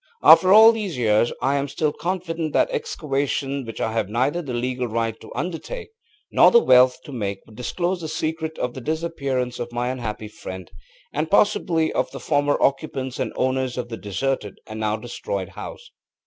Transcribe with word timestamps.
After 0.23 0.51
all 0.51 0.71
these 0.71 0.97
years 0.97 1.31
I 1.43 1.57
am 1.57 1.67
still 1.67 1.93
confident 1.93 2.53
that 2.53 2.71
excavations 2.71 3.67
which 3.67 3.79
I 3.79 3.93
have 3.93 4.09
neither 4.09 4.41
the 4.41 4.51
legal 4.55 4.87
right 4.87 5.15
to 5.21 5.31
undertake 5.35 5.89
nor 6.31 6.49
the 6.49 6.57
wealth 6.57 6.97
to 7.03 7.11
make 7.11 7.45
would 7.45 7.53
disclose 7.55 8.01
the 8.01 8.07
secret 8.07 8.57
of 8.57 8.73
the 8.73 8.81
disappearance 8.81 9.59
of 9.59 9.71
my 9.71 9.89
unhappy 9.89 10.27
friend, 10.27 10.71
and 11.13 11.29
possibly 11.29 11.93
of 11.93 12.09
the 12.09 12.19
former 12.19 12.57
occupants 12.59 13.19
and 13.19 13.31
owners 13.35 13.77
of 13.77 13.89
the 13.89 13.97
deserted 13.97 14.55
and 14.65 14.79
now 14.79 14.97
destroyed 14.97 15.49
house. 15.49 15.91